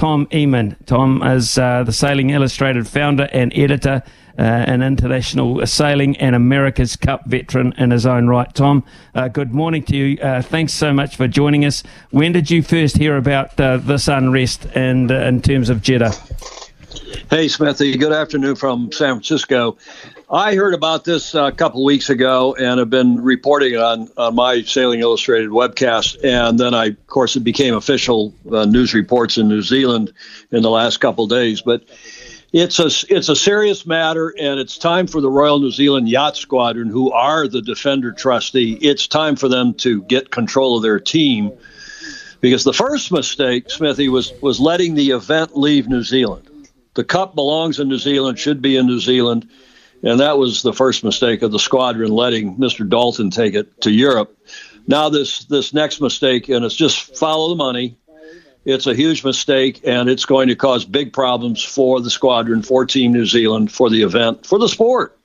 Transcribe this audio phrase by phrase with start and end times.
[0.00, 0.76] Tom Ehman.
[0.86, 4.02] Tom is uh, the Sailing Illustrated founder and editor,
[4.38, 8.48] uh, an international sailing and America's Cup veteran in his own right.
[8.54, 8.82] Tom,
[9.14, 10.18] uh, good morning to you.
[10.18, 11.82] Uh, thanks so much for joining us.
[12.12, 16.14] When did you first hear about uh, this unrest and in terms of Jeddah?
[17.30, 17.96] Hey, Smithy.
[17.96, 19.78] Good afternoon from San Francisco.
[20.28, 24.34] I heard about this a couple of weeks ago and have been reporting on, on
[24.34, 26.24] my Sailing Illustrated webcast.
[26.24, 30.12] And then I, of course, it became official uh, news reports in New Zealand
[30.50, 31.62] in the last couple days.
[31.62, 31.84] But
[32.52, 36.36] it's a it's a serious matter, and it's time for the Royal New Zealand Yacht
[36.36, 38.72] Squadron, who are the defender trustee.
[38.80, 41.52] It's time for them to get control of their team,
[42.40, 46.49] because the first mistake, Smithy, was was letting the event leave New Zealand.
[46.94, 49.48] The cup belongs in New Zealand, should be in New Zealand
[50.02, 52.88] and that was the first mistake of the squadron letting Mr.
[52.88, 54.36] Dalton take it to Europe.
[54.86, 57.96] Now this this next mistake, and it's just follow the money.
[58.64, 62.84] It's a huge mistake, and it's going to cause big problems for the squadron, for
[62.84, 65.18] Team New Zealand, for the event, for the sport.